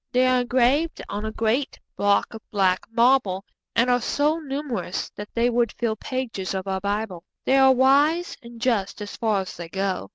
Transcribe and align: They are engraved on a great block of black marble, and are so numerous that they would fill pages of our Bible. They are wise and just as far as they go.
They 0.11 0.25
are 0.25 0.41
engraved 0.41 0.99
on 1.09 1.25
a 1.25 1.31
great 1.31 1.79
block 1.95 2.33
of 2.33 2.41
black 2.49 2.87
marble, 2.91 3.45
and 3.75 3.87
are 3.87 4.01
so 4.01 4.39
numerous 4.39 5.11
that 5.11 5.29
they 5.35 5.47
would 5.47 5.73
fill 5.73 5.95
pages 5.95 6.55
of 6.55 6.65
our 6.67 6.79
Bible. 6.81 7.23
They 7.45 7.57
are 7.59 7.71
wise 7.71 8.35
and 8.41 8.59
just 8.59 8.99
as 9.03 9.15
far 9.15 9.41
as 9.41 9.55
they 9.55 9.69
go. 9.69 10.09